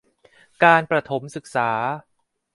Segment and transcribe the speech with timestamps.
[0.63, 1.69] การประถมศึกษา